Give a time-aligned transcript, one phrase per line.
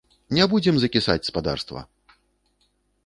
[0.37, 1.85] Не будзем закісаць, спадарства!